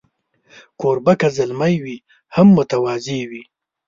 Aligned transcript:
کوربه 0.79 1.13
که 1.19 1.27
زلمی 1.37 1.75
وي، 1.83 1.97
هم 2.35 2.47
متواضع 2.57 3.21
وي. 3.29 3.43